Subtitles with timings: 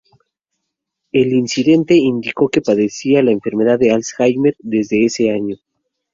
[1.11, 5.57] El incidente indicó que padecía la enfermedad de Alzheimer desde ese año.